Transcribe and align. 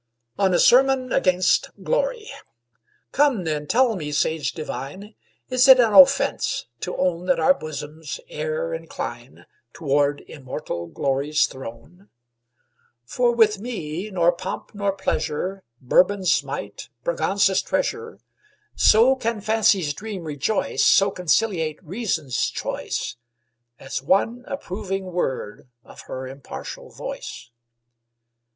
ON 0.39 0.51
A 0.51 0.57
SERMON 0.57 1.13
AGAINST 1.13 1.69
GLORY 1.83 2.27
COME 3.11 3.43
then, 3.43 3.67
tell 3.67 3.95
me, 3.95 4.11
sage 4.11 4.51
divine, 4.53 5.13
Is 5.49 5.67
it 5.67 5.79
an 5.79 5.93
offense 5.93 6.65
to 6.79 6.97
own 6.97 7.27
That 7.27 7.39
our 7.39 7.53
bosoms 7.53 8.19
e'er 8.27 8.73
incline 8.73 9.45
Toward 9.73 10.21
immortal 10.21 10.87
Glory's 10.87 11.45
throne? 11.45 12.09
For 13.05 13.31
with 13.35 13.59
me 13.59 14.09
nor 14.09 14.31
pomp 14.31 14.73
nor 14.73 14.91
pleasure, 14.91 15.61
Bourbon's 15.79 16.41
might, 16.43 16.89
Braganza's 17.03 17.61
treasure, 17.61 18.17
So 18.75 19.15
can 19.15 19.39
Fancy's 19.39 19.93
dream 19.93 20.23
rejoice, 20.23 20.83
So 20.83 21.11
conciliate 21.11 21.77
Reason's 21.83 22.47
choice, 22.49 23.17
As 23.77 24.01
one 24.01 24.45
approving 24.47 25.11
word 25.11 25.67
of 25.83 26.01
her 26.07 26.25
impartial 26.25 26.89
voice. 26.89 27.51